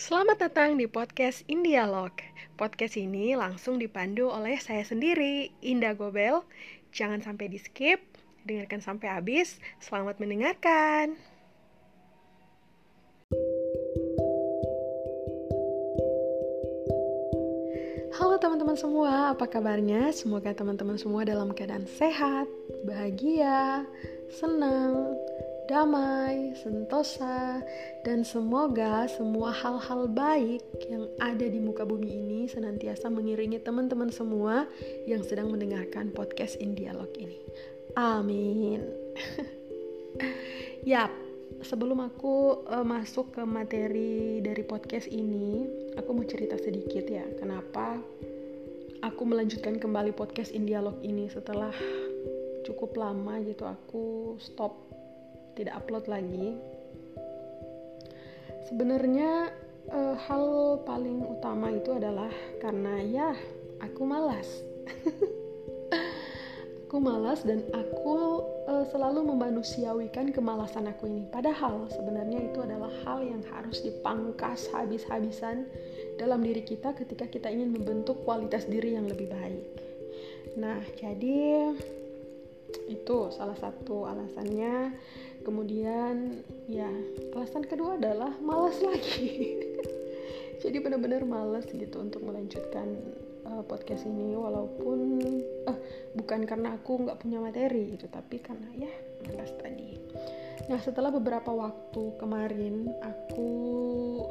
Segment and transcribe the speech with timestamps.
[0.00, 2.08] Selamat datang di podcast Indialog.
[2.56, 6.40] Podcast ini langsung dipandu oleh saya sendiri, Indah Gobel.
[6.88, 8.00] Jangan sampai di skip,
[8.48, 9.60] dengarkan sampai habis.
[9.76, 11.20] Selamat mendengarkan.
[18.16, 20.16] Halo teman-teman semua, apa kabarnya?
[20.16, 22.48] Semoga teman-teman semua dalam keadaan sehat,
[22.88, 23.84] bahagia,
[24.32, 25.12] senang,
[25.70, 27.62] damai, sentosa,
[28.02, 34.66] dan semoga semua hal-hal baik yang ada di muka bumi ini senantiasa mengiringi teman-teman semua
[35.06, 37.38] yang sedang mendengarkan podcast In Dialog ini.
[37.94, 38.82] Amin.
[40.90, 41.14] Yap,
[41.62, 47.94] sebelum aku uh, masuk ke materi dari podcast ini, aku mau cerita sedikit ya, kenapa
[49.06, 51.70] aku melanjutkan kembali podcast In Dialog ini setelah
[52.66, 54.89] cukup lama gitu aku stop
[55.60, 56.56] tidak upload lagi.
[58.72, 59.52] Sebenarnya
[59.92, 62.32] uh, hal paling utama itu adalah
[62.64, 63.30] karena ya
[63.84, 64.48] aku malas.
[66.90, 71.22] Aku malas dan aku uh, selalu memanusiawikan kemalasan aku ini.
[71.30, 75.70] Padahal sebenarnya itu adalah hal yang harus dipangkas habis-habisan
[76.18, 79.70] dalam diri kita ketika kita ingin membentuk kualitas diri yang lebih baik.
[80.58, 81.70] Nah jadi
[82.90, 84.90] itu salah satu alasannya
[85.42, 86.90] kemudian ya
[87.36, 89.56] alasan kedua adalah malas lagi.
[90.62, 93.00] Jadi benar-benar malas gitu untuk melanjutkan
[93.48, 94.98] uh, podcast ini walaupun
[95.64, 95.78] uh,
[96.12, 98.92] bukan karena aku nggak punya materi itu tapi karena ya
[99.24, 99.96] malas tadi.
[100.68, 103.50] Nah setelah beberapa waktu kemarin aku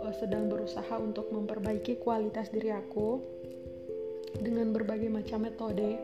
[0.05, 3.19] uh, sedang berusaha untuk memperbaiki kualitas diri aku
[4.37, 5.97] dengan berbagai macam metode.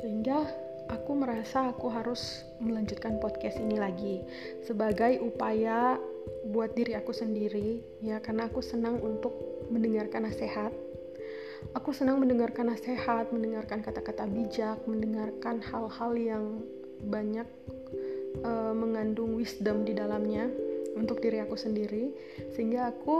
[0.00, 4.20] Sehingga aku merasa aku harus melanjutkan podcast ini lagi
[4.66, 5.96] sebagai upaya
[6.50, 9.32] buat diri aku sendiri ya karena aku senang untuk
[9.70, 10.74] mendengarkan nasihat.
[11.76, 16.44] Aku senang mendengarkan nasihat mendengarkan kata-kata bijak mendengarkan hal-hal yang
[17.04, 17.44] banyak
[18.42, 20.48] uh, mengandung wisdom di dalamnya
[20.96, 22.16] untuk diri aku sendiri
[22.56, 23.16] sehingga aku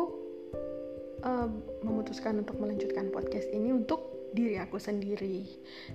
[1.20, 1.48] uh,
[1.84, 5.46] memutuskan untuk melanjutkan podcast ini untuk diri aku sendiri.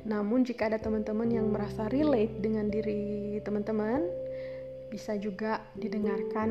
[0.04, 4.04] Namun jika ada teman-teman yang merasa relate dengan diri teman-teman,
[4.92, 6.50] bisa juga didengarkan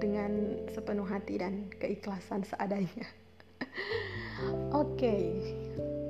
[0.00, 3.06] dengan sepenuh hati dan keikhlasan seadanya.
[4.72, 5.24] Oke, okay.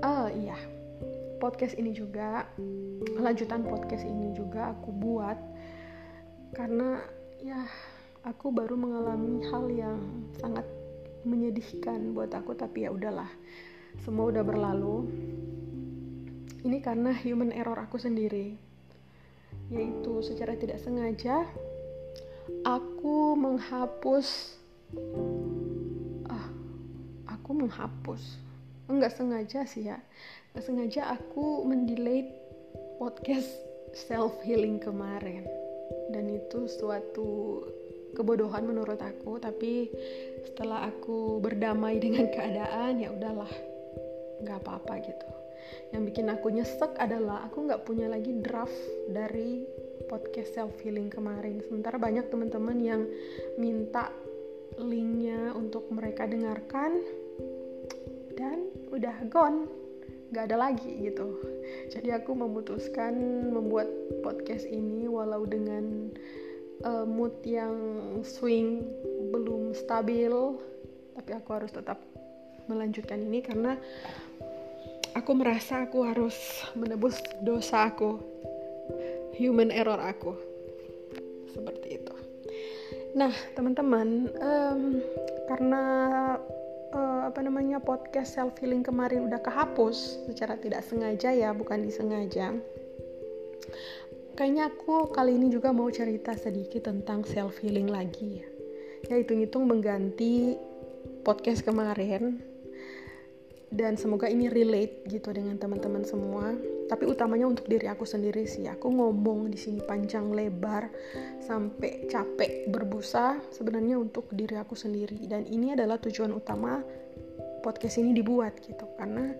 [0.06, 0.54] oh iya,
[1.42, 2.46] podcast ini juga
[3.18, 5.38] lanjutan podcast ini juga aku buat
[6.54, 7.00] karena
[7.40, 7.64] ya
[8.28, 9.98] aku baru mengalami hal yang
[10.38, 10.68] sangat
[11.24, 13.28] menyedihkan buat aku tapi ya udahlah
[14.02, 15.06] semua udah berlalu.
[16.60, 18.56] Ini karena human error aku sendiri.
[19.70, 21.46] Yaitu secara tidak sengaja
[22.66, 24.58] aku menghapus
[26.26, 26.46] ah
[27.30, 28.22] aku menghapus.
[28.90, 29.98] Enggak sengaja sih ya.
[30.52, 32.34] Enggak sengaja aku mendelete
[32.98, 33.48] podcast
[33.94, 35.46] self healing kemarin.
[36.10, 37.62] Dan itu suatu
[38.14, 39.86] kebodohan menurut aku tapi
[40.42, 43.69] setelah aku berdamai dengan keadaan ya udahlah
[44.42, 45.28] nggak apa-apa gitu.
[45.94, 48.74] Yang bikin aku nyesek adalah aku nggak punya lagi draft
[49.10, 49.64] dari
[50.08, 51.62] podcast self healing kemarin.
[51.64, 53.02] Sementara banyak teman-teman yang
[53.60, 54.10] minta
[54.80, 57.04] linknya untuk mereka dengarkan
[58.34, 59.68] dan udah gone.
[60.30, 61.38] Nggak ada lagi gitu.
[61.90, 63.14] Jadi aku memutuskan
[63.50, 63.90] membuat
[64.22, 66.10] podcast ini walau dengan
[66.86, 67.76] uh, mood yang
[68.24, 68.84] swing
[69.30, 70.32] belum stabil
[71.14, 72.00] tapi aku harus tetap
[72.70, 73.76] melanjutkan ini karena
[75.14, 76.36] aku merasa aku harus
[76.78, 78.20] menebus dosa aku
[79.40, 80.36] human error aku.
[81.50, 82.14] Seperti itu.
[83.16, 85.00] Nah teman-teman um,
[85.48, 85.82] karena
[86.94, 92.54] uh, apa namanya podcast self healing kemarin udah kehapus secara tidak sengaja ya bukan disengaja.
[94.38, 98.48] Kayaknya aku kali ini juga mau cerita sedikit tentang self healing lagi ya.
[99.10, 100.54] Ya hitung-hitung mengganti
[101.24, 102.49] podcast kemarin
[103.70, 106.50] dan semoga ini relate gitu dengan teman-teman semua.
[106.90, 108.66] Tapi utamanya untuk diri aku sendiri sih.
[108.66, 110.90] Aku ngomong di sini panjang lebar
[111.38, 115.22] sampai capek berbusa sebenarnya untuk diri aku sendiri.
[115.30, 116.82] Dan ini adalah tujuan utama
[117.62, 118.90] podcast ini dibuat gitu.
[118.98, 119.30] Karena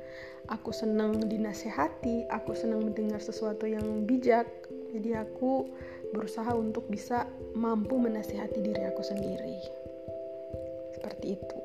[0.47, 4.47] aku senang dinasehati aku senang mendengar sesuatu yang bijak.
[4.95, 5.67] Jadi aku
[6.15, 7.27] berusaha untuk bisa
[7.59, 9.59] mampu menasehati diri aku sendiri.
[10.95, 11.59] Seperti itu.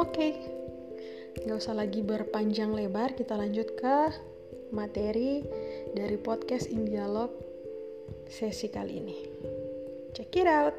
[0.00, 0.08] Oke.
[0.08, 0.61] okay
[1.40, 3.96] nggak usah lagi berpanjang lebar kita lanjut ke
[4.76, 5.40] materi
[5.96, 7.32] dari podcast in dialog
[8.28, 9.16] sesi kali ini
[10.12, 10.76] check it out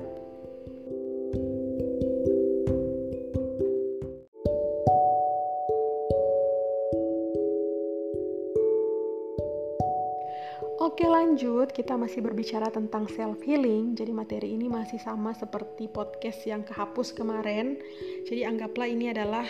[10.83, 13.95] Oke lanjut, kita masih berbicara tentang self healing.
[13.95, 17.79] Jadi materi ini masih sama seperti podcast yang kehapus kemarin.
[18.27, 19.47] Jadi anggaplah ini adalah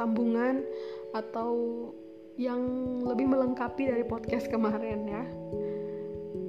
[0.00, 0.64] sambungan
[1.12, 1.52] atau
[2.40, 2.64] yang
[3.04, 5.24] lebih melengkapi dari podcast kemarin ya.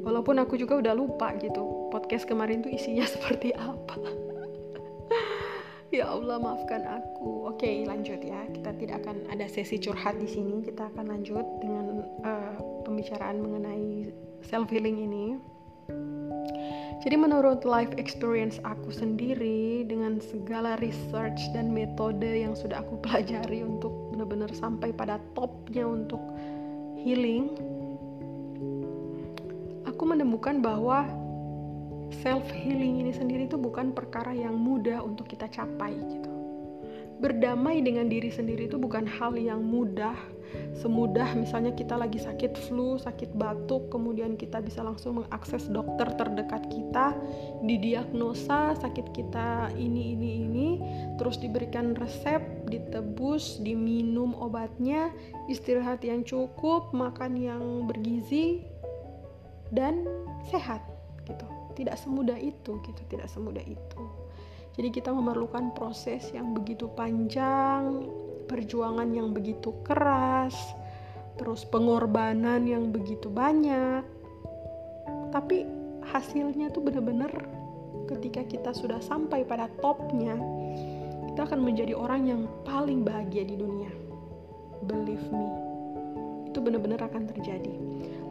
[0.08, 4.00] Walaupun aku juga udah lupa gitu, podcast kemarin tuh isinya seperti apa.
[5.92, 7.52] ya Allah maafkan aku.
[7.52, 10.64] Oke lanjut ya, kita tidak akan ada sesi curhat di sini.
[10.64, 12.56] Kita akan lanjut dengan uh,
[12.88, 14.16] pembicaraan mengenai
[14.48, 15.26] self healing ini.
[17.02, 23.66] Jadi menurut life experience aku sendiri dengan segala research dan metode yang sudah aku pelajari
[23.66, 26.22] untuk benar-benar sampai pada topnya untuk
[27.02, 27.58] healing,
[29.90, 31.10] aku menemukan bahwa
[32.22, 36.30] self healing ini sendiri itu bukan perkara yang mudah untuk kita capai gitu.
[37.18, 40.14] Berdamai dengan diri sendiri itu bukan hal yang mudah
[40.82, 46.66] semudah misalnya kita lagi sakit flu, sakit batuk, kemudian kita bisa langsung mengakses dokter terdekat
[46.72, 47.14] kita,
[47.62, 50.70] didiagnosa sakit kita ini ini ini,
[51.22, 55.14] terus diberikan resep, ditebus, diminum obatnya,
[55.52, 58.66] istirahat yang cukup, makan yang bergizi
[59.72, 60.08] dan
[60.50, 60.82] sehat
[61.30, 61.46] gitu.
[61.78, 64.04] Tidak semudah itu gitu, tidak semudah itu.
[64.76, 68.08] Jadi kita memerlukan proses yang begitu panjang,
[68.52, 70.52] perjuangan yang begitu keras,
[71.40, 74.04] terus pengorbanan yang begitu banyak.
[75.32, 75.64] Tapi
[76.04, 77.32] hasilnya tuh bener-bener
[78.12, 80.36] ketika kita sudah sampai pada topnya,
[81.32, 83.88] kita akan menjadi orang yang paling bahagia di dunia.
[84.84, 85.48] Believe me,
[86.52, 87.72] itu benar-benar akan terjadi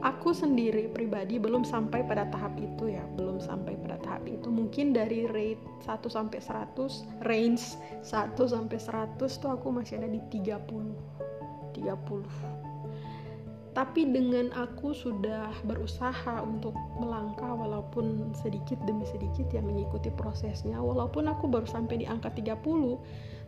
[0.00, 4.48] aku sendiri pribadi belum sampai pada tahap itu ya belum sampai pada tahap itu.
[4.48, 10.20] Mungkin dari rate 1 sampai 100 range 1 sampai 100 tuh aku masih ada di
[10.32, 10.60] 30
[11.76, 12.70] 30
[13.70, 21.30] tapi dengan aku sudah berusaha untuk melangkah walaupun sedikit demi sedikit ya mengikuti prosesnya walaupun
[21.30, 22.58] aku baru sampai di angka 30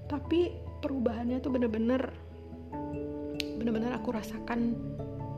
[0.07, 2.15] tapi perubahannya tuh bener-bener
[3.59, 4.79] bener-bener aku rasakan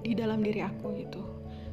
[0.05, 1.23] di dalam diri aku gitu.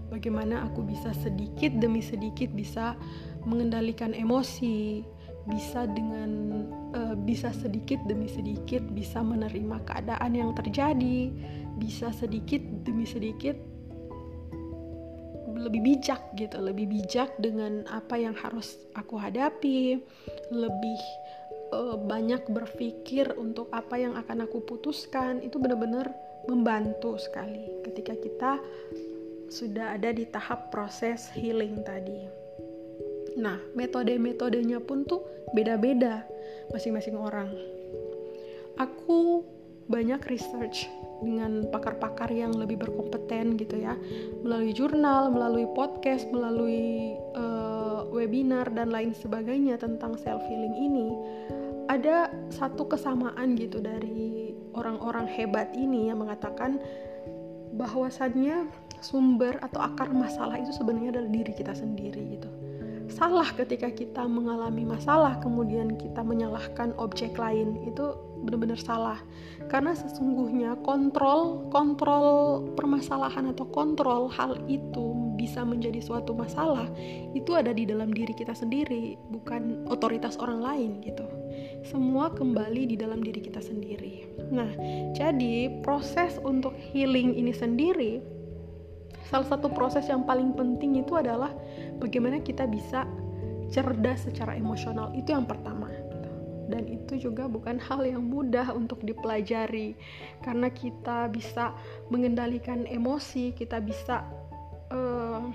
[0.07, 2.95] Bagaimana aku bisa sedikit demi sedikit bisa
[3.43, 5.03] mengendalikan emosi
[5.49, 6.61] bisa dengan
[6.93, 11.33] uh, bisa sedikit demi sedikit bisa menerima keadaan yang terjadi
[11.81, 13.57] bisa sedikit demi sedikit
[15.57, 19.97] lebih bijak gitu lebih bijak dengan apa yang harus aku hadapi
[20.53, 20.99] lebih
[21.71, 25.39] uh, banyak berpikir untuk apa yang akan aku putuskan.
[25.41, 26.11] Itu benar-benar
[26.49, 28.51] membantu sekali ketika kita
[29.51, 32.23] sudah ada di tahap proses healing tadi.
[33.35, 36.23] Nah, metode-metodenya pun tuh beda-beda
[36.71, 37.51] masing-masing orang.
[38.79, 39.43] Aku
[39.91, 40.87] banyak research
[41.19, 43.93] dengan pakar-pakar yang lebih berkompeten gitu ya,
[44.41, 51.07] melalui jurnal, melalui podcast, melalui uh, webinar dan lain sebagainya tentang self healing ini.
[51.91, 54.40] Ada satu kesamaan gitu dari
[54.73, 56.79] orang-orang hebat ini yang mengatakan
[57.75, 58.67] bahwasannya
[58.99, 62.49] sumber atau akar masalah itu sebenarnya adalah diri kita sendiri gitu.
[63.11, 68.15] Salah ketika kita mengalami masalah kemudian kita menyalahkan objek lain itu
[68.47, 69.19] benar-benar salah.
[69.67, 76.87] Karena sesungguhnya kontrol kontrol permasalahan atau kontrol hal itu bisa menjadi suatu masalah
[77.33, 81.25] itu ada di dalam diri kita sendiri, bukan otoritas orang lain gitu
[81.81, 84.30] semua kembali di dalam diri kita sendiri.
[84.51, 84.67] Nah,
[85.15, 88.19] jadi proses untuk healing ini sendiri,
[89.31, 91.55] salah satu proses yang paling penting itu adalah
[92.03, 93.07] bagaimana kita bisa
[93.71, 95.15] cerdas secara emosional.
[95.15, 95.87] Itu yang pertama.
[96.67, 99.95] Dan itu juga bukan hal yang mudah untuk dipelajari,
[100.43, 101.75] karena kita bisa
[102.11, 104.23] mengendalikan emosi, kita bisa
[104.91, 105.51] uh,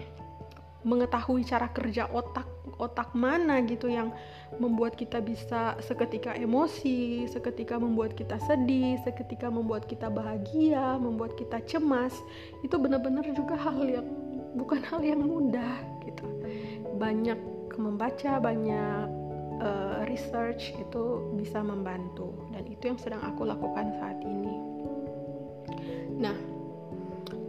[0.84, 4.12] mengetahui cara kerja otak otak mana gitu yang
[4.60, 11.60] membuat kita bisa seketika emosi, seketika membuat kita sedih, seketika membuat kita bahagia, membuat kita
[11.64, 12.14] cemas.
[12.62, 14.06] Itu benar-benar juga hal yang
[14.56, 16.24] bukan hal yang mudah gitu.
[16.96, 17.38] Banyak
[17.76, 19.04] membaca, banyak
[19.60, 21.04] uh, research itu
[21.36, 24.56] bisa membantu dan itu yang sedang aku lakukan saat ini.
[26.16, 26.55] Nah,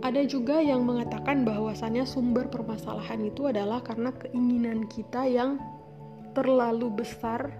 [0.07, 5.59] ada juga yang mengatakan bahwasannya sumber permasalahan itu adalah karena keinginan kita yang
[6.31, 7.51] terlalu besar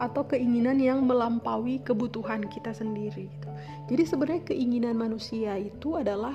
[0.00, 3.48] atau keinginan yang melampaui kebutuhan kita sendiri gitu.
[3.92, 6.32] Jadi sebenarnya keinginan manusia itu adalah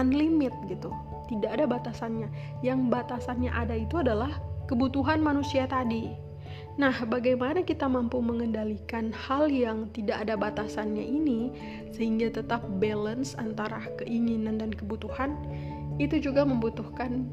[0.00, 0.88] unlimited gitu.
[1.28, 2.32] Tidak ada batasannya.
[2.64, 6.31] Yang batasannya ada itu adalah kebutuhan manusia tadi.
[6.80, 11.52] Nah, bagaimana kita mampu mengendalikan hal yang tidak ada batasannya ini
[11.92, 15.36] sehingga tetap balance antara keinginan dan kebutuhan?
[16.00, 17.26] itu juga membutuhkan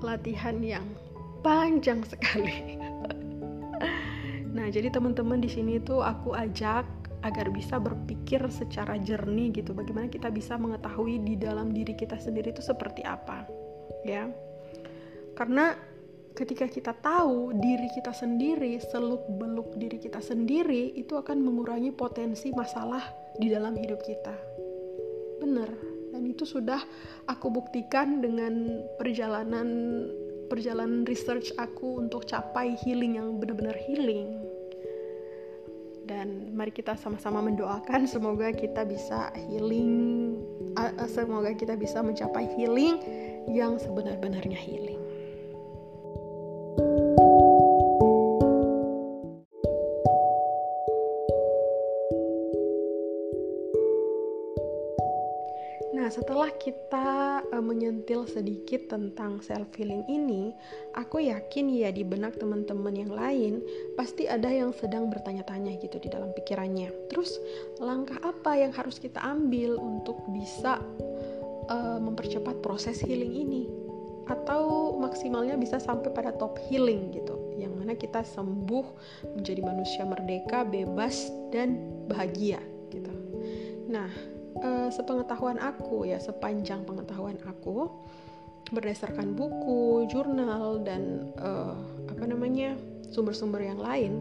[0.00, 0.86] latihan yang
[1.42, 2.78] panjang sekali.
[4.54, 6.86] nah, jadi teman-teman di sini tuh aku ajak
[7.26, 9.74] agar bisa berpikir secara jernih gitu.
[9.74, 13.42] Bagaimana kita bisa mengetahui di dalam diri kita sendiri itu seperti apa,
[14.06, 14.30] ya?
[15.34, 15.74] Karena
[16.38, 23.02] ketika kita tahu diri kita sendiri, seluk-beluk diri kita sendiri, itu akan mengurangi potensi masalah
[23.42, 24.38] di dalam hidup kita.
[25.42, 25.66] Benar.
[26.14, 26.78] Dan itu sudah
[27.26, 29.66] aku buktikan dengan perjalanan
[30.46, 34.38] perjalanan research aku untuk capai healing yang benar-benar healing.
[36.08, 40.38] Dan mari kita sama-sama mendoakan semoga kita bisa healing,
[41.04, 42.96] semoga kita bisa mencapai healing
[43.52, 45.07] yang sebenar-benarnya healing.
[56.08, 57.08] Nah, setelah kita
[57.52, 60.56] uh, menyentil sedikit tentang self healing ini,
[60.96, 63.60] aku yakin ya di benak teman-teman yang lain
[63.92, 67.12] pasti ada yang sedang bertanya-tanya gitu di dalam pikirannya.
[67.12, 67.36] Terus,
[67.76, 70.80] langkah apa yang harus kita ambil untuk bisa
[71.68, 73.68] uh, mempercepat proses healing ini?
[74.32, 78.86] Atau maksimalnya bisa sampai pada top healing gitu, yang mana kita sembuh
[79.36, 81.76] menjadi manusia merdeka, bebas dan
[82.08, 83.12] bahagia gitu.
[83.92, 87.90] Nah, uh, sepengetahuan aku ya sepanjang pengetahuan aku
[88.68, 91.76] berdasarkan buku, jurnal dan uh,
[92.12, 92.76] apa namanya
[93.08, 94.20] sumber-sumber yang lain,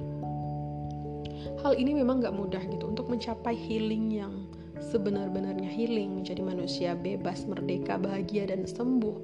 [1.60, 4.48] hal ini memang gak mudah gitu untuk mencapai healing yang
[4.80, 9.18] sebenar-benarnya healing menjadi manusia bebas, merdeka, bahagia dan sembuh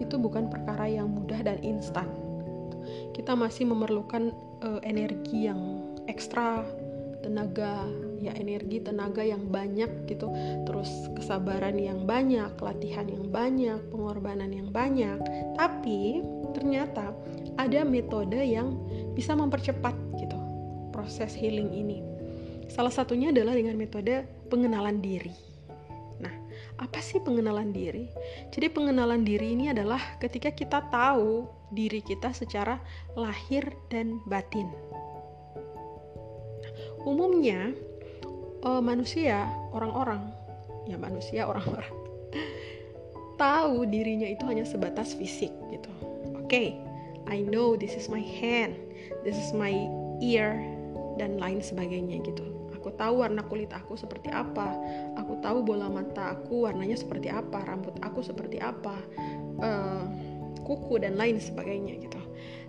[0.00, 2.08] itu bukan perkara yang mudah dan instan.
[3.12, 4.32] Kita masih memerlukan
[4.64, 6.64] uh, energi yang ekstra,
[7.30, 7.86] tenaga
[8.18, 10.26] ya energi tenaga yang banyak gitu.
[10.66, 15.22] Terus kesabaran yang banyak latihan yang banyak pengorbanan yang banyak.
[15.54, 17.14] Tapi ternyata
[17.54, 18.74] ada metode yang
[19.14, 20.34] bisa mempercepat gitu
[20.90, 22.02] proses healing ini.
[22.66, 25.32] Salah satunya adalah dengan metode pengenalan diri.
[26.18, 26.34] Nah
[26.82, 28.10] apa sih pengenalan diri?
[28.50, 32.82] Jadi pengenalan diri ini adalah ketika kita tahu diri kita secara
[33.14, 34.89] lahir dan batin
[37.04, 37.72] umumnya
[38.64, 40.20] uh, manusia orang-orang
[40.88, 41.92] ya manusia orang-orang
[43.40, 45.92] tahu dirinya itu hanya sebatas fisik gitu.
[46.36, 46.68] Oke okay,
[47.30, 48.76] I know this is my hand
[49.24, 49.72] this is my
[50.20, 50.60] ear
[51.16, 52.44] dan lain sebagainya gitu.
[52.80, 54.72] Aku tahu warna kulit aku seperti apa
[55.16, 58.96] aku tahu bola mata aku warnanya seperti apa rambut aku seperti apa
[59.60, 60.04] uh,
[60.64, 62.20] kuku dan lain sebagainya gitu.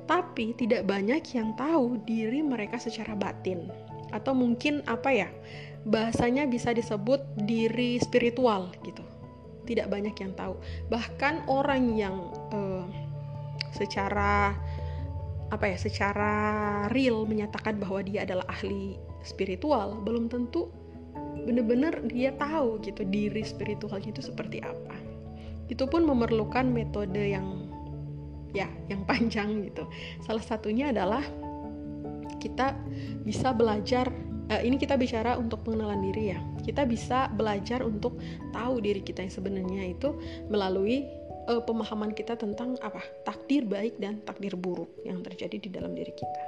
[0.07, 3.71] Tapi tidak banyak yang tahu diri mereka secara batin
[4.11, 5.29] atau mungkin apa ya
[5.87, 9.01] bahasanya bisa disebut diri spiritual gitu.
[9.65, 10.57] Tidak banyak yang tahu.
[10.91, 12.15] Bahkan orang yang
[12.53, 12.85] uh,
[13.73, 14.53] secara
[15.51, 16.33] apa ya secara
[16.95, 18.95] real menyatakan bahwa dia adalah ahli
[19.27, 20.71] spiritual belum tentu
[21.43, 24.95] benar-benar dia tahu gitu diri spiritualnya itu seperti apa.
[25.67, 27.67] Itu pun memerlukan metode yang
[28.51, 29.87] ya yang panjang gitu.
[30.23, 31.23] Salah satunya adalah
[32.41, 32.74] kita
[33.21, 34.10] bisa belajar
[34.50, 38.19] uh, ini kita bicara untuk pengenalan diri ya kita bisa belajar untuk
[38.51, 40.17] tahu diri kita yang sebenarnya itu
[40.51, 41.07] melalui
[41.48, 46.12] uh, pemahaman kita tentang apa takdir baik dan takdir buruk yang terjadi di dalam diri
[46.12, 46.41] kita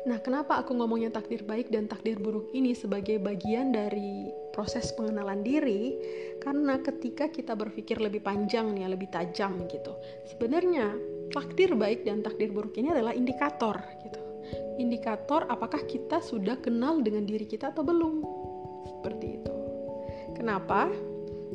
[0.00, 5.44] Nah, kenapa aku ngomongnya takdir baik dan takdir buruk ini sebagai bagian dari proses pengenalan
[5.44, 5.92] diri?
[6.40, 9.92] Karena ketika kita berpikir lebih panjang nih, lebih tajam gitu.
[10.24, 10.96] Sebenarnya
[11.36, 14.29] takdir baik dan takdir buruk ini adalah indikator gitu
[14.90, 18.26] indikator apakah kita sudah kenal dengan diri kita atau belum.
[18.90, 19.54] Seperti itu.
[20.34, 20.90] Kenapa?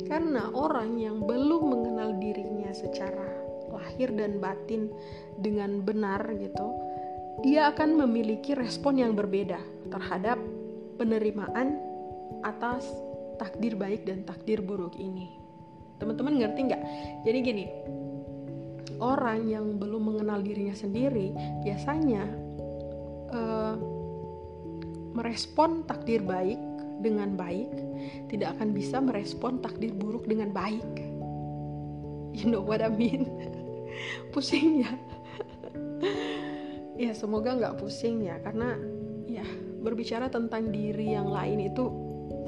[0.08, 3.28] Karena orang yang belum mengenal dirinya secara
[3.68, 4.88] lahir dan batin
[5.36, 6.64] dengan benar gitu,
[7.44, 9.60] dia akan memiliki respon yang berbeda
[9.92, 10.40] terhadap
[10.96, 11.76] penerimaan
[12.40, 12.88] atas
[13.36, 15.28] takdir baik dan takdir buruk ini.
[16.00, 16.82] Teman-teman ngerti nggak?
[17.28, 17.64] Jadi gini,
[18.96, 22.45] orang yang belum mengenal dirinya sendiri biasanya
[23.36, 23.76] uh,
[25.12, 26.60] merespon takdir baik
[27.04, 27.68] dengan baik
[28.32, 30.92] tidak akan bisa merespon takdir buruk dengan baik.
[32.36, 33.28] You know what I mean?
[34.32, 34.92] Pusing ya.
[36.96, 38.72] Ya semoga nggak pusing ya karena
[39.28, 39.44] ya
[39.84, 41.92] berbicara tentang diri yang lain itu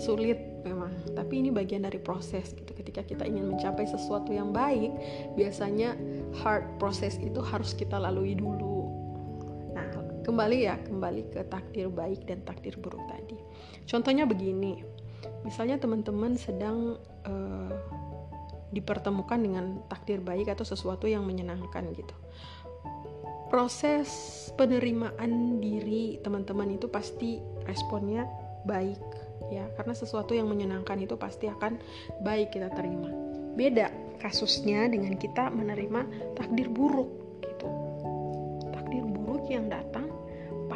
[0.01, 0.89] sulit memang.
[1.13, 2.73] Tapi ini bagian dari proses gitu.
[2.73, 4.89] Ketika kita ingin mencapai sesuatu yang baik
[5.37, 6.01] biasanya
[6.41, 8.78] hard proses itu harus kita lalui dulu
[10.29, 13.41] kembali ya kembali ke takdir baik dan takdir buruk tadi.
[13.89, 14.85] Contohnya begini
[15.43, 17.73] misalnya teman-teman sedang uh,
[18.69, 22.13] dipertemukan dengan takdir baik atau sesuatu yang menyenangkan gitu.
[23.49, 24.09] Proses
[24.61, 28.29] penerimaan diri teman-teman itu pasti responnya
[28.69, 29.01] baik
[29.49, 29.65] ya.
[29.81, 31.81] Karena sesuatu yang menyenangkan itu pasti akan
[32.21, 33.09] baik kita terima.
[33.57, 33.89] Beda
[34.21, 37.09] kasusnya dengan kita menerima takdir buruk
[37.41, 37.69] gitu.
[38.69, 39.98] Takdir buruk yang datang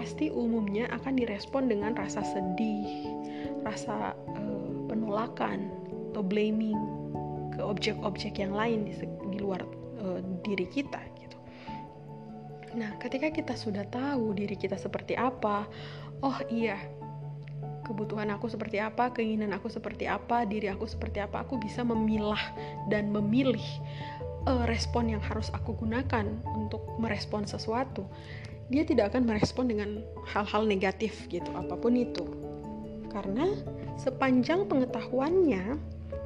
[0.03, 3.07] pasti umumnya akan direspon dengan rasa sedih
[3.63, 5.71] rasa uh, penolakan
[6.11, 6.75] atau blaming
[7.55, 8.99] ke objek-objek yang lain di,
[9.31, 9.63] di luar
[10.03, 11.39] uh, diri kita gitu.
[12.75, 15.71] Nah, ketika kita sudah tahu diri kita seperti apa,
[16.27, 16.83] oh iya,
[17.87, 22.43] kebutuhan aku seperti apa, keinginan aku seperti apa, diri aku seperti apa, aku bisa memilah
[22.91, 23.63] dan memilih
[24.51, 26.27] uh, respon yang harus aku gunakan
[26.59, 28.03] untuk merespon sesuatu.
[28.73, 32.25] Dia tidak akan merespon dengan hal-hal negatif gitu, apa pun itu.
[33.12, 33.52] Karena
[34.00, 35.76] sepanjang pengetahuannya,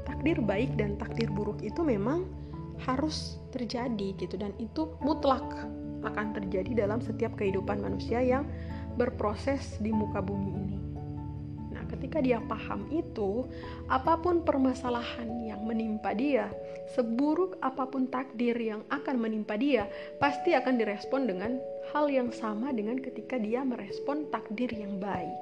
[0.06, 2.22] takdir baik dan takdir buruk itu memang
[2.86, 5.42] harus terjadi gitu dan itu mutlak
[6.06, 8.46] akan terjadi dalam setiap kehidupan manusia yang
[8.94, 10.78] berproses di muka bumi ini.
[11.74, 13.44] Nah, ketika dia paham itu,
[13.90, 16.48] apa pun permasalahan yang menimpa dia,
[16.94, 19.90] seburuk apa pun takdir yang akan menimpa dia,
[20.22, 21.58] pasti akan direspon dengan
[21.94, 25.38] hal yang sama dengan ketika dia merespon takdir yang baik.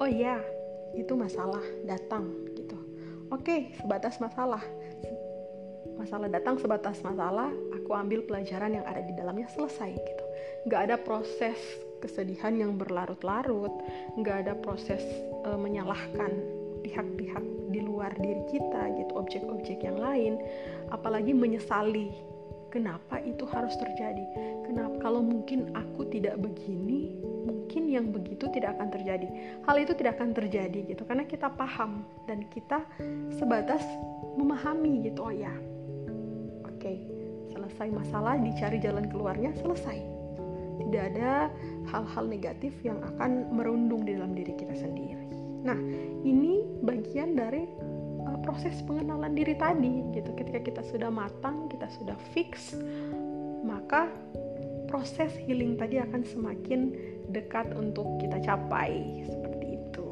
[0.00, 0.40] Oh ya,
[0.96, 2.76] itu masalah datang gitu.
[3.30, 4.62] Oke sebatas masalah.
[6.00, 10.24] Masalah datang sebatas masalah aku ambil pelajaran yang ada di dalamnya selesai gitu.
[10.66, 11.58] Nggak ada proses
[12.00, 13.70] kesedihan yang berlarut-larut
[14.16, 15.04] nggak ada proses
[15.44, 16.32] e, menyalahkan
[16.80, 20.40] pihak-pihak di luar diri kita gitu objek-objek yang lain.
[20.88, 22.10] Apalagi menyesali
[22.70, 24.24] kenapa itu harus terjadi
[24.64, 27.20] kenapa kalau mungkin aku tidak begini
[27.70, 29.26] mungkin yang begitu tidak akan terjadi.
[29.62, 32.82] Hal itu tidak akan terjadi gitu karena kita paham dan kita
[33.38, 33.82] sebatas
[34.34, 35.22] memahami gitu.
[35.22, 35.54] Oh ya.
[36.66, 36.98] Oke,
[37.54, 40.02] selesai masalah dicari jalan keluarnya selesai.
[40.82, 41.46] Tidak ada
[41.94, 45.28] hal-hal negatif yang akan merundung di dalam diri kita sendiri.
[45.60, 45.76] Nah,
[46.26, 47.68] ini bagian dari
[48.50, 50.34] proses pengenalan diri tadi gitu.
[50.34, 52.74] Ketika kita sudah matang, kita sudah fix,
[53.62, 54.10] maka
[54.90, 56.90] proses healing tadi akan semakin
[57.30, 60.08] dekat untuk kita capai seperti itu.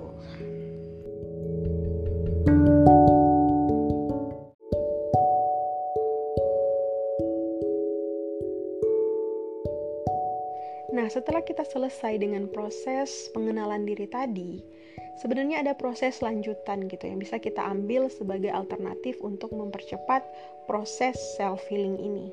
[10.94, 14.77] Nah, setelah kita selesai dengan proses pengenalan diri tadi,
[15.18, 20.22] sebenarnya ada proses lanjutan gitu yang bisa kita ambil sebagai alternatif untuk mempercepat
[20.70, 22.30] proses self healing ini.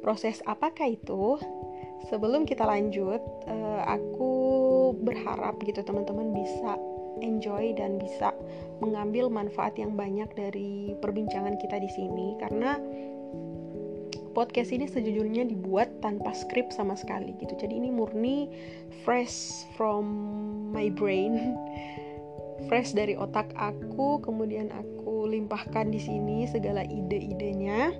[0.00, 1.40] Proses apakah itu?
[2.12, 4.32] Sebelum kita lanjut, uh, aku
[5.00, 6.76] berharap gitu teman-teman bisa
[7.24, 8.34] enjoy dan bisa
[8.84, 12.76] mengambil manfaat yang banyak dari perbincangan kita di sini karena
[14.34, 17.54] podcast ini sejujurnya dibuat tanpa skrip sama sekali gitu.
[17.54, 18.50] Jadi ini murni
[19.06, 20.04] fresh from
[20.74, 21.54] my brain.
[22.68, 27.92] fresh dari otak aku, kemudian aku limpahkan di sini segala ide-idenya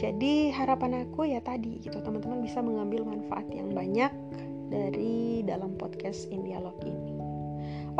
[0.00, 4.08] jadi harapan aku ya tadi gitu teman-teman bisa mengambil manfaat yang banyak
[4.72, 7.20] dari dalam podcast Indialog ini.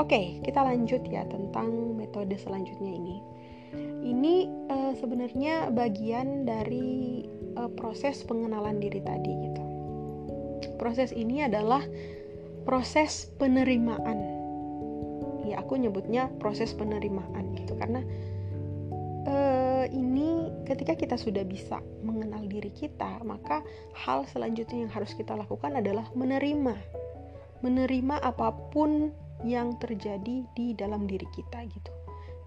[0.01, 3.17] Oke, kita lanjut ya tentang metode selanjutnya ini.
[4.01, 4.35] Ini
[4.73, 7.29] uh, sebenarnya bagian dari
[7.61, 9.63] uh, proses pengenalan diri tadi gitu.
[10.81, 11.85] Proses ini adalah
[12.65, 14.41] proses penerimaan.
[15.45, 18.01] Ya, aku nyebutnya proses penerimaan gitu karena
[19.29, 23.61] uh, ini ketika kita sudah bisa mengenal diri kita, maka
[23.93, 26.77] hal selanjutnya yang harus kita lakukan adalah menerima.
[27.61, 29.13] Menerima apa pun
[29.45, 31.91] yang terjadi di dalam diri kita gitu.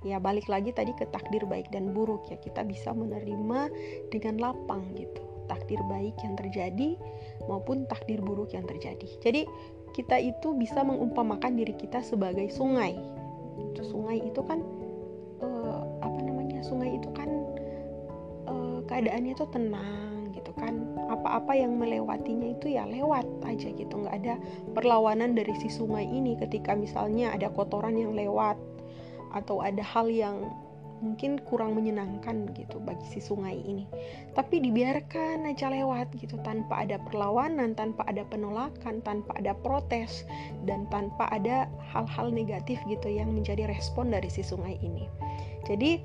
[0.04, 2.38] Ya, balik lagi tadi ke takdir baik dan buruk ya.
[2.40, 3.72] Kita bisa menerima
[4.12, 5.24] dengan lapang gitu.
[5.48, 6.96] Takdir baik yang terjadi
[7.48, 9.08] maupun takdir buruk yang terjadi.
[9.24, 9.48] Jadi,
[9.96, 13.00] kita itu bisa mengumpamakan diri kita sebagai sungai.
[13.84, 14.64] Sungai itu kan
[15.44, 16.64] uh, apa namanya?
[16.64, 17.30] Sungai itu kan
[18.94, 20.78] keadaannya tuh tenang gitu kan
[21.10, 24.36] apa-apa yang melewatinya itu ya lewat aja gitu nggak ada
[24.78, 28.54] perlawanan dari si sungai ini ketika misalnya ada kotoran yang lewat
[29.34, 30.50] atau ada hal yang
[31.04, 33.84] mungkin kurang menyenangkan gitu bagi si sungai ini.
[34.32, 40.24] Tapi dibiarkan aja lewat gitu tanpa ada perlawanan tanpa ada penolakan tanpa ada protes
[40.64, 45.12] dan tanpa ada hal-hal negatif gitu yang menjadi respon dari si sungai ini.
[45.68, 46.00] Jadi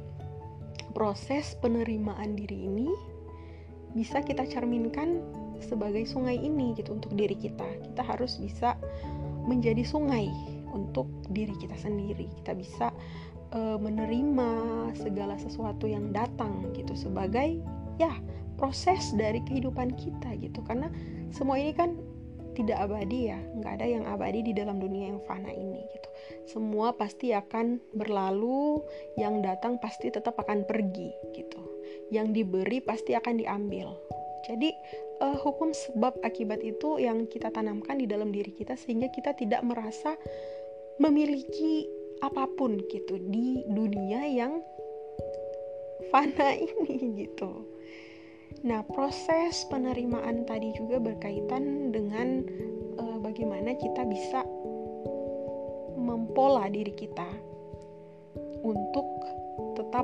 [0.98, 2.90] proses penerimaan diri ini
[3.94, 5.22] bisa kita cerminkan
[5.62, 7.64] sebagai sungai ini gitu untuk diri kita.
[7.86, 8.74] Kita harus bisa
[9.46, 12.30] menjadi sungai untuk diri kita sendiri.
[12.42, 12.94] Kita bisa
[13.52, 14.50] uh, menerima
[14.94, 17.58] segala sesuatu yang datang gitu sebagai
[17.98, 18.14] ya
[18.54, 20.62] proses dari kehidupan kita gitu.
[20.62, 20.86] Karena
[21.34, 21.98] semua ini kan
[22.54, 23.38] tidak abadi ya.
[23.58, 26.08] Nggak ada yang abadi di dalam dunia yang fana ini gitu.
[26.58, 28.82] Semua pasti akan berlalu
[29.14, 31.62] yang datang pasti tetap akan pergi gitu.
[32.10, 33.94] Yang diberi pasti akan diambil.
[34.48, 34.72] Jadi
[35.20, 39.60] uh, hukum sebab akibat itu yang kita tanamkan di dalam diri kita sehingga kita tidak
[39.66, 40.16] merasa
[40.98, 41.87] memiliki
[42.22, 44.58] apa pun gitu di dunia yang
[46.11, 47.78] fana ini gitu
[48.66, 52.42] Nah, proses penerimaan tadi juga berkaitan dengan
[52.98, 54.42] uh, bagaimana kita bisa
[55.94, 57.28] mempola diri kita
[58.66, 59.06] untuk
[59.78, 60.02] tetap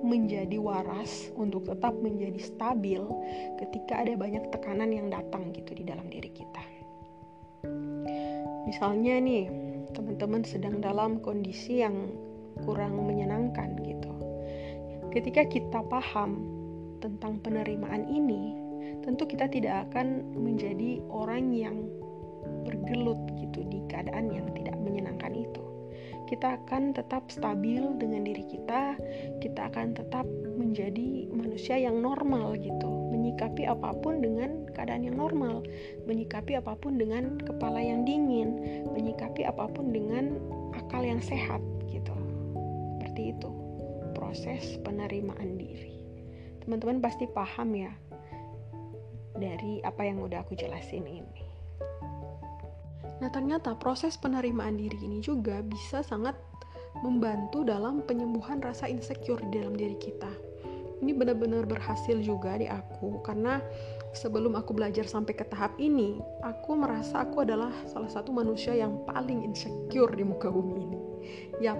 [0.00, 3.04] menjadi waras, untuk tetap menjadi stabil
[3.60, 6.64] ketika ada banyak tekanan yang datang gitu di dalam diri kita.
[8.64, 9.44] Misalnya nih,
[9.92, 12.14] teman-teman sedang dalam kondisi yang
[12.62, 14.12] kurang menyenangkan gitu.
[15.10, 16.38] Ketika kita paham
[17.02, 18.54] tentang penerimaan ini,
[19.02, 21.88] tentu kita tidak akan menjadi orang yang
[22.62, 25.64] bergelut gitu di keadaan yang tidak menyenangkan itu.
[26.30, 28.94] Kita akan tetap stabil dengan diri kita,
[29.42, 35.66] kita akan tetap menjadi manusia yang normal gitu, menyikapi apa pun dengan keadaan yang normal,
[36.06, 40.38] menyikapi apa pun dengan kepala yang dingin, menyikapi apa pun dengan
[40.78, 42.14] akal yang sehat gitu.
[42.96, 43.50] Seperti itu
[44.14, 46.00] proses penerimaan diri
[46.70, 47.90] teman-teman pasti paham ya
[49.34, 51.42] dari apa yang udah aku jelasin ini.
[53.20, 56.36] Nah, ternyata proses penerimaan diri ini juga bisa sangat
[57.00, 60.28] membantu dalam penyembuhan rasa insecure di dalam diri kita.
[61.00, 63.60] Ini benar-benar berhasil juga di aku karena
[64.12, 69.00] sebelum aku belajar sampai ke tahap ini, aku merasa aku adalah salah satu manusia yang
[69.08, 70.98] paling insecure di muka bumi ini.
[71.62, 71.72] Ya,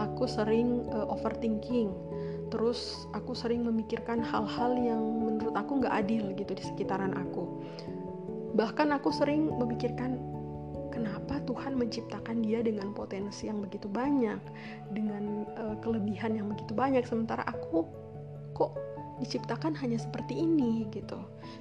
[0.00, 1.92] aku sering uh, overthinking,
[2.50, 7.62] terus aku sering memikirkan hal-hal yang menurut aku nggak adil gitu di sekitaran aku.
[8.56, 10.18] Bahkan aku sering memikirkan
[10.90, 14.40] kenapa Tuhan menciptakan dia dengan potensi yang begitu banyak?
[14.90, 17.06] Dengan uh, kelebihan yang begitu banyak?
[17.06, 17.86] Sementara aku
[19.20, 21.20] diciptakan hanya seperti ini gitu.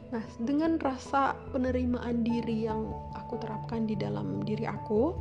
[0.10, 5.13] Nah, dengan rasa penerimaan diri yang aku terapkan di dalam diri aku,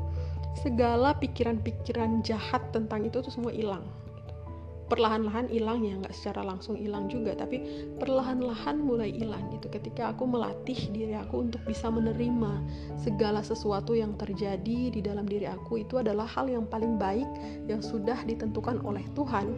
[0.62, 3.84] segala pikiran-pikiran jahat tentang itu tuh semua hilang
[4.88, 7.60] perlahan-lahan hilang ya nggak secara langsung hilang juga tapi
[8.00, 9.68] perlahan-lahan mulai hilang gitu.
[9.68, 12.64] Ketika aku melatih diri aku untuk bisa menerima
[12.96, 17.28] segala sesuatu yang terjadi di dalam diri aku itu adalah hal yang paling baik
[17.68, 19.52] yang sudah ditentukan oleh Tuhan.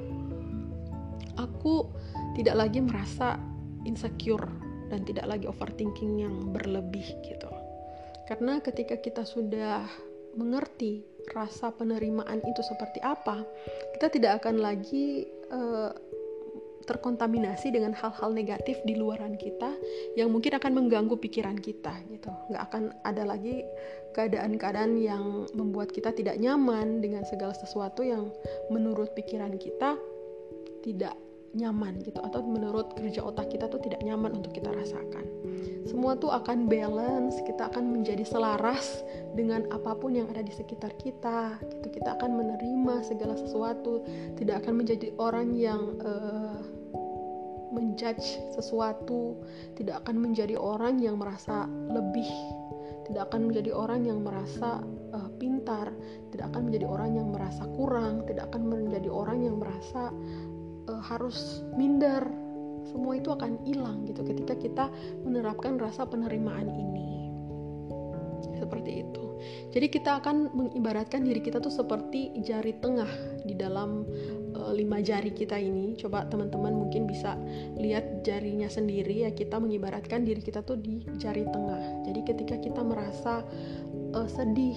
[1.38, 1.88] Aku
[2.40, 3.36] tidak lagi merasa
[3.84, 4.48] insecure
[4.88, 7.50] dan tidak lagi overthinking yang berlebih gitu
[8.30, 9.90] karena ketika kita sudah
[10.38, 11.02] mengerti
[11.34, 13.42] rasa penerimaan itu seperti apa,
[13.98, 15.90] kita tidak akan lagi uh,
[16.86, 19.74] terkontaminasi dengan hal-hal negatif di luaran kita
[20.14, 22.30] yang mungkin akan mengganggu pikiran kita gitu.
[22.54, 23.66] Nggak akan ada lagi
[24.14, 28.30] keadaan-keadaan yang membuat kita tidak nyaman dengan segala sesuatu yang
[28.70, 29.98] menurut pikiran kita
[30.86, 31.18] tidak
[31.50, 35.26] nyaman gitu atau menurut kerja otak kita tuh tidak nyaman untuk kita rasakan.
[35.88, 39.02] Semua tuh akan balance, kita akan menjadi selaras
[39.34, 41.58] dengan apa pun yang ada di sekitar kita.
[41.66, 44.04] Gitu kita akan menerima segala sesuatu,
[44.38, 46.60] tidak akan menjadi orang yang uh,
[47.74, 49.40] menjudge sesuatu,
[49.78, 52.28] tidak akan menjadi orang yang merasa lebih,
[53.10, 54.82] tidak akan menjadi orang yang merasa
[55.14, 55.90] uh, pintar,
[56.34, 60.10] tidak akan menjadi orang yang merasa kurang, tidak akan menjadi orang yang merasa
[60.90, 62.26] uh, harus minder.
[62.90, 64.84] Semua itu akan hilang gitu ketika kita
[65.22, 67.30] menerapkan rasa penerimaan ini.
[68.58, 69.24] Seperti itu.
[69.70, 73.08] Jadi kita akan mengibaratkan diri kita tuh seperti jari tengah
[73.46, 74.04] di dalam
[74.56, 75.94] uh, lima jari kita ini.
[75.96, 77.38] Coba teman-teman mungkin bisa
[77.78, 79.30] lihat jarinya sendiri ya.
[79.32, 82.04] Kita mengibaratkan diri kita tuh di jari tengah.
[82.10, 83.46] Jadi ketika kita merasa
[84.16, 84.76] uh, sedih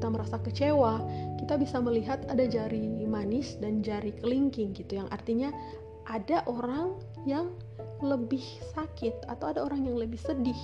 [0.00, 0.96] kita merasa kecewa,
[1.40, 5.48] kita bisa melihat ada jari manis dan jari kelingking gitu yang artinya
[6.08, 7.54] ada orang yang
[8.00, 8.42] lebih
[8.76, 10.56] sakit atau ada orang yang lebih sedih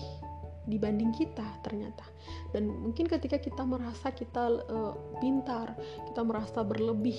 [0.66, 2.02] dibanding kita ternyata.
[2.50, 5.78] Dan mungkin ketika kita merasa kita uh, pintar
[6.10, 7.16] kita merasa berlebih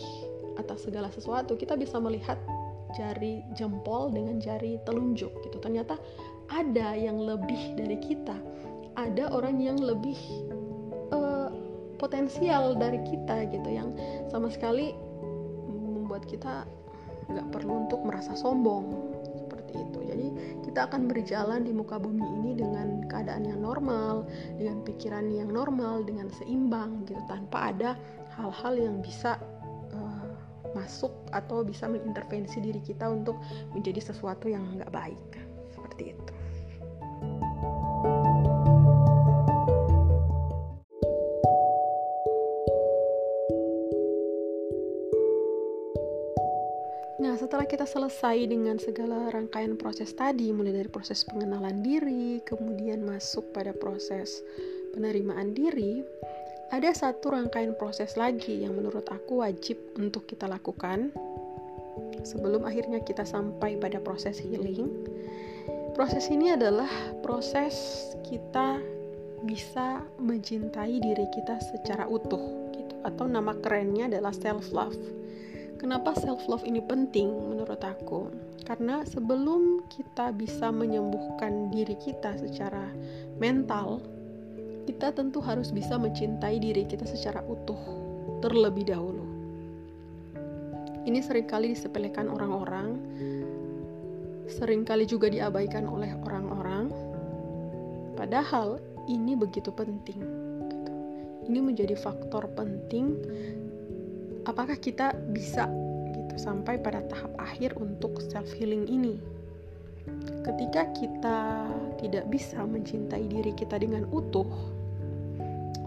[0.60, 2.36] atas segala sesuatu kita bisa melihat
[2.98, 5.58] jari jempol dengan jari telunjuk gitu.
[5.64, 5.96] Ternyata
[6.52, 8.36] ada yang lebih dari kita.
[8.98, 10.18] Ada orang yang lebih
[11.98, 13.90] potensial dari kita gitu yang
[14.30, 14.94] sama sekali
[15.68, 16.64] membuat kita
[17.28, 18.88] nggak perlu untuk merasa sombong
[19.36, 20.28] seperti itu jadi
[20.64, 24.24] kita akan berjalan di muka bumi ini dengan keadaan yang normal
[24.56, 28.00] dengan pikiran yang normal dengan seimbang gitu tanpa ada
[28.40, 29.36] hal-hal yang bisa
[29.92, 30.32] uh,
[30.78, 33.36] masuk atau bisa mengintervensi diri kita untuk
[33.76, 35.32] menjadi sesuatu yang nggak baik
[35.74, 36.37] seperti itu.
[47.88, 54.44] Selesai dengan segala rangkaian proses tadi, mulai dari proses pengenalan diri, kemudian masuk pada proses
[54.92, 56.04] penerimaan diri,
[56.76, 61.16] ada satu rangkaian proses lagi yang menurut aku wajib untuk kita lakukan
[62.28, 64.92] sebelum akhirnya kita sampai pada proses healing.
[65.96, 66.92] Proses ini adalah
[67.24, 67.74] proses
[68.28, 68.84] kita
[69.48, 74.98] bisa mencintai diri kita secara utuh gitu atau nama kerennya adalah self love
[75.78, 78.34] Kenapa self love ini penting menurut aku?
[78.66, 82.90] Karena sebelum kita bisa menyembuhkan diri kita secara
[83.38, 84.02] mental,
[84.90, 87.78] kita tentu harus bisa mencintai diri kita secara utuh
[88.42, 89.22] terlebih dahulu.
[91.06, 92.98] Ini sering kali disepelekan orang-orang,
[94.50, 96.90] sering kali juga diabaikan oleh orang-orang.
[98.18, 100.20] Padahal ini begitu penting.
[100.68, 100.92] Gitu.
[101.54, 103.14] Ini menjadi faktor penting
[104.48, 105.68] apakah kita bisa
[106.16, 109.20] gitu sampai pada tahap akhir untuk self healing ini
[110.48, 111.68] ketika kita
[112.00, 114.48] tidak bisa mencintai diri kita dengan utuh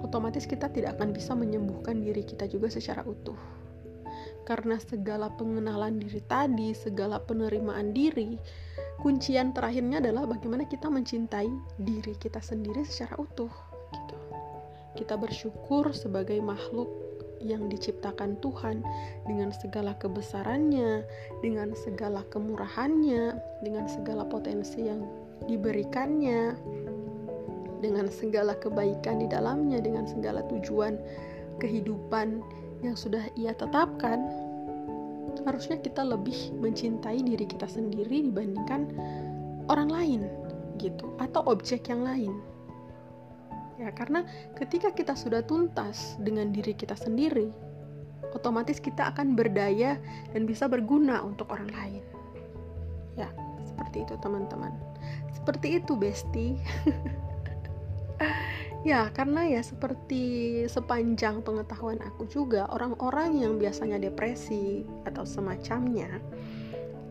[0.04, 3.36] otomatis kita tidak akan bisa menyembuhkan diri kita juga secara utuh
[4.44, 8.34] karena segala pengenalan diri tadi, segala penerimaan diri,
[8.98, 11.46] kuncian terakhirnya adalah bagaimana kita mencintai
[11.78, 13.52] diri kita sendiri secara utuh.
[13.94, 14.16] Gitu.
[14.98, 17.09] Kita bersyukur sebagai makhluk
[17.40, 18.84] yang diciptakan Tuhan
[19.24, 21.04] dengan segala kebesarannya,
[21.40, 25.04] dengan segala kemurahannya, dengan segala potensi yang
[25.48, 26.54] diberikannya,
[27.80, 31.00] dengan segala kebaikan di dalamnya, dengan segala tujuan
[31.58, 32.44] kehidupan
[32.84, 34.28] yang sudah Ia tetapkan,
[35.48, 38.92] harusnya kita lebih mencintai diri kita sendiri dibandingkan
[39.72, 40.20] orang lain
[40.80, 42.32] gitu atau objek yang lain
[43.80, 44.28] ya karena
[44.60, 47.48] ketika kita sudah tuntas dengan diri kita sendiri
[48.34, 49.98] otomatis kita akan berdaya
[50.32, 52.04] dan bisa berguna untuk orang lain.
[53.18, 53.28] Ya
[53.66, 54.72] seperti itu teman-teman.
[55.34, 56.48] Seperti itu besti.
[58.80, 66.08] Ya karena ya seperti sepanjang pengetahuan aku juga orang-orang yang biasanya depresi atau semacamnya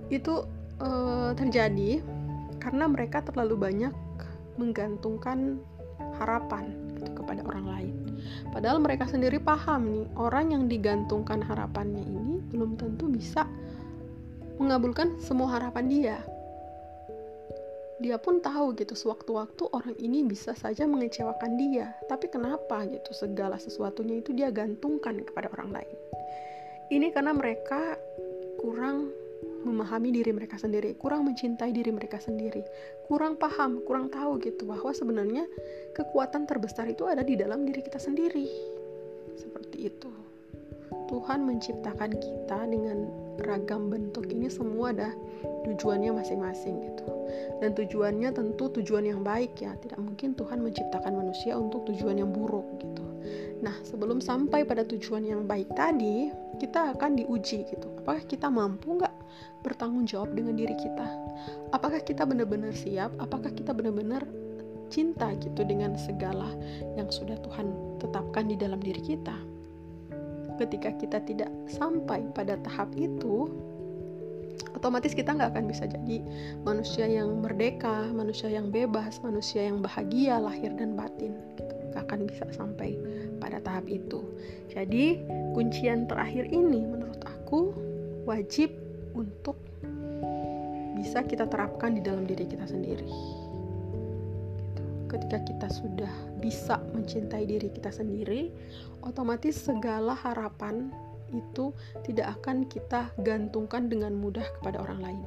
[0.10, 0.50] itu
[0.82, 2.02] uh, terjadi
[2.58, 3.94] karena mereka terlalu banyak
[4.58, 5.62] menggantungkan
[6.20, 7.96] harapan gitu kepada orang lain.
[8.52, 13.48] Padahal mereka sendiri paham nih, orang yang digantungkan harapannya ini belum tentu bisa
[14.60, 16.18] mengabulkan semua harapan dia.
[18.00, 21.92] Dia pun tahu gitu sewaktu-waktu orang ini bisa saja mengecewakan dia.
[22.08, 25.98] Tapi kenapa gitu segala sesuatunya itu dia gantungkan kepada orang lain.
[26.90, 28.00] Ini karena mereka
[28.60, 29.12] kurang
[29.64, 32.64] memahami diri mereka sendiri, kurang mencintai diri mereka sendiri,
[33.08, 35.44] kurang paham, kurang tahu gitu bahwa sebenarnya
[35.96, 38.48] kekuatan terbesar itu ada di dalam diri kita sendiri.
[39.36, 40.12] Seperti itu.
[41.10, 43.10] Tuhan menciptakan kita dengan
[43.42, 45.10] ragam bentuk ini semua ada
[45.66, 47.06] tujuannya masing-masing gitu.
[47.62, 49.74] Dan tujuannya tentu tujuan yang baik ya.
[49.78, 53.06] Tidak mungkin Tuhan menciptakan manusia untuk tujuan yang buruk gitu.
[53.60, 57.88] Nah, sebelum sampai pada tujuan yang baik tadi, kita akan diuji gitu.
[58.04, 59.16] Apakah kita mampu nggak
[59.64, 61.08] bertanggung jawab dengan diri kita?
[61.72, 63.16] Apakah kita benar-benar siap?
[63.18, 64.28] Apakah kita benar-benar
[64.92, 66.52] cinta gitu dengan segala
[67.00, 67.72] yang sudah Tuhan
[68.04, 69.36] tetapkan di dalam diri kita?
[70.60, 73.48] Ketika kita tidak sampai pada tahap itu,
[74.76, 76.20] otomatis kita nggak akan bisa jadi
[76.68, 81.32] manusia yang merdeka, manusia yang bebas, manusia yang bahagia lahir dan batin.
[81.56, 81.79] Gitu.
[81.94, 82.98] Gak akan bisa sampai
[83.40, 84.22] pada tahap itu.
[84.70, 85.24] Jadi
[85.54, 87.74] kuncian terakhir ini menurut aku
[88.30, 88.74] wajib
[89.18, 89.58] untuk
[91.00, 93.08] bisa kita terapkan di dalam diri kita sendiri.
[93.08, 94.84] Gitu.
[95.10, 98.52] Ketika kita sudah bisa mencintai diri kita sendiri,
[99.02, 100.92] otomatis segala harapan
[101.32, 101.72] itu
[102.04, 105.22] tidak akan kita gantungkan dengan mudah kepada orang lain.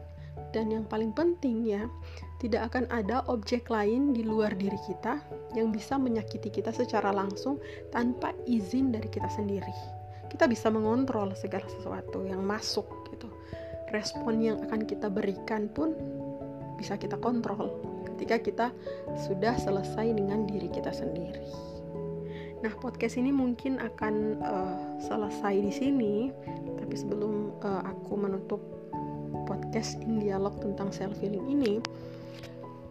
[0.53, 1.89] Dan yang paling penting ya,
[2.37, 5.17] tidak akan ada objek lain di luar diri kita
[5.57, 7.57] yang bisa menyakiti kita secara langsung
[7.89, 9.73] tanpa izin dari kita sendiri.
[10.29, 13.33] Kita bisa mengontrol segala sesuatu yang masuk gitu.
[13.93, 15.93] Respon yang akan kita berikan pun
[16.81, 17.69] bisa kita kontrol
[18.13, 18.67] ketika kita
[19.29, 21.73] sudah selesai dengan diri kita sendiri.
[22.63, 26.15] Nah, podcast ini mungkin akan uh, selesai di sini,
[26.79, 28.72] tapi sebelum uh, aku menutup
[29.49, 31.75] podcast in dialog tentang self healing ini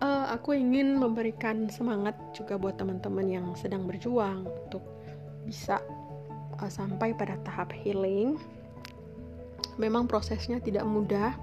[0.02, 4.84] uh, aku ingin memberikan semangat juga buat teman-teman yang sedang berjuang untuk
[5.46, 5.80] bisa
[6.60, 8.36] uh, sampai pada tahap healing.
[9.80, 11.34] Memang prosesnya tidak mudah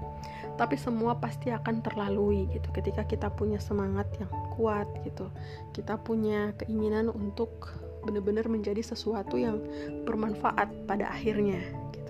[0.59, 2.67] tapi semua pasti akan terlalui gitu.
[2.75, 4.27] Ketika kita punya semangat yang
[4.59, 5.31] kuat gitu
[5.71, 7.71] kita punya keinginan untuk
[8.03, 9.63] benar-benar menjadi sesuatu yang
[10.03, 11.63] bermanfaat pada akhirnya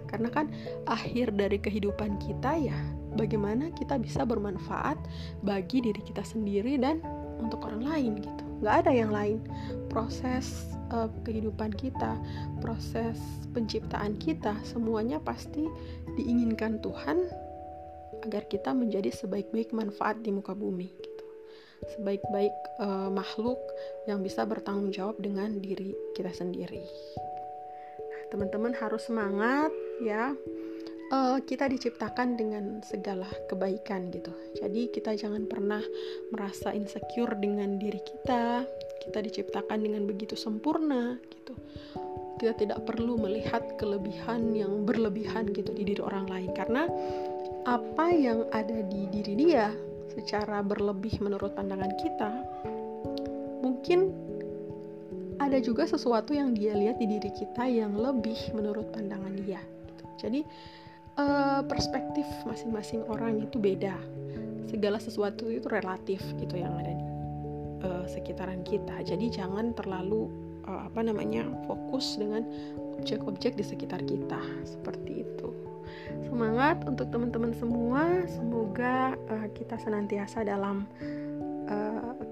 [0.09, 0.49] karena kan
[0.89, 2.77] akhir dari kehidupan kita ya
[3.13, 4.97] bagaimana kita bisa bermanfaat
[5.45, 7.01] bagi diri kita sendiri dan
[7.39, 8.43] untuk orang lain gitu.
[8.59, 9.39] Nggak ada yang lain.
[9.87, 12.19] Proses uh, kehidupan kita
[12.59, 13.17] proses
[13.55, 15.65] penciptaan kita semuanya pasti
[16.19, 17.17] diinginkan Tuhan
[18.27, 21.25] agar kita menjadi sebaik-baik manfaat di muka bumi gitu.
[21.95, 23.57] Sebaik-baik uh, makhluk
[24.03, 26.83] yang bisa bertanggung jawab dengan diri kita sendiri.
[27.95, 30.33] Nah, teman-teman harus semangat ya
[31.13, 34.31] uh, kita diciptakan dengan segala kebaikan gitu.
[34.57, 35.81] Jadi kita jangan pernah
[36.31, 38.63] merasa insecure dengan diri kita.
[38.99, 41.53] Kita diciptakan dengan begitu sempurna gitu.
[42.39, 46.87] Kita tidak perlu melihat kelebihan yang berlebihan gitu di diri orang lain karena
[47.67, 49.67] apa yang ada di diri dia
[50.15, 52.31] secara berlebih menurut pandangan kita
[53.59, 54.15] mungkin
[55.39, 59.59] ada juga sesuatu yang dia lihat di diri kita yang lebih menurut pandangan dia.
[60.19, 60.43] Jadi
[61.19, 63.95] uh, perspektif masing-masing orang itu beda.
[64.69, 67.05] Segala sesuatu itu relatif gitu yang ada di
[67.87, 69.01] uh, sekitaran kita.
[69.01, 70.29] Jadi jangan terlalu
[70.67, 72.45] uh, apa namanya fokus dengan
[72.99, 74.39] objek-objek di sekitar kita.
[74.67, 75.49] Seperti itu.
[76.27, 78.27] Semangat untuk teman-teman semua.
[78.29, 80.85] Semoga uh, kita senantiasa dalam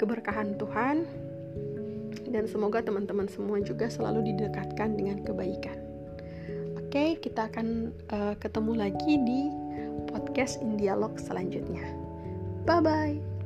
[0.02, 1.06] keberkahan Tuhan.
[2.26, 5.87] Dan semoga teman-teman semua juga selalu didekatkan dengan kebaikan
[6.88, 9.52] Oke, kita akan uh, ketemu lagi di
[10.08, 11.84] podcast In Dialog selanjutnya.
[12.64, 13.37] Bye bye.